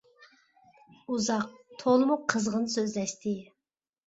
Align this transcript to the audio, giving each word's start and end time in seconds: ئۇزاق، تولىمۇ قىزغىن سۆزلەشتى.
ئۇزاق، 1.11 1.45
تولىمۇ 1.83 2.17
قىزغىن 2.35 2.67
سۆزلەشتى. 2.79 3.37